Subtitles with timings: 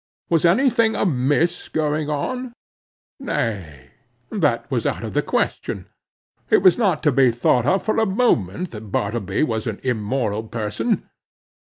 [0.31, 2.53] Was any thing amiss going on?
[3.19, 3.91] Nay,
[4.31, 5.89] that was out of the question.
[6.49, 10.41] It was not to be thought of for a moment that Bartleby was an immoral
[10.47, 11.07] person.